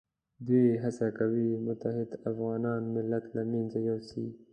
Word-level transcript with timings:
دوی 0.45 0.65
هڅه 0.83 1.07
کوي 1.19 1.47
متحد 1.65 2.09
افغان 2.29 2.63
ملت 2.95 3.25
له 3.35 3.41
منځه 3.51 3.77
یوسي. 3.89 4.27